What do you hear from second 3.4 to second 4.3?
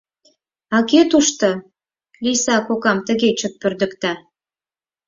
пӧрдыкта?